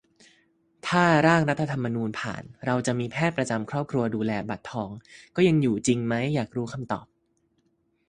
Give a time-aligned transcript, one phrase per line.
[0.87, 4.89] ถ้า ร่างรัฐธรรมนูญ ผ่าน เราจะมีแพทย์ประจำครอบครัวดูแล บัตรทอง
[5.35, 7.05] ก็ยังอยู่จริงไหม อยากรู้คำตอบ